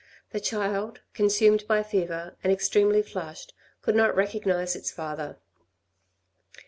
The 0.31 0.39
child 0.39 1.01
consumed 1.13 1.67
by 1.67 1.83
fever, 1.83 2.35
and 2.43 2.51
extremely 2.51 3.03
flushed, 3.03 3.53
could 3.83 3.95
not 3.95 4.15
recognise 4.15 4.75
its 4.75 4.89
father. 4.89 5.37